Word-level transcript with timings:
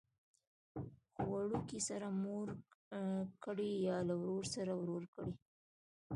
چې 1.13 1.21
وړوکي 1.31 1.79
سره 1.89 2.07
مور 2.23 2.47
کړي 3.43 3.71
یا 3.89 3.97
له 4.07 4.13
ورور 4.21 4.43
سره 4.55 4.71
ورور 4.81 5.03
کړي. 5.15 5.33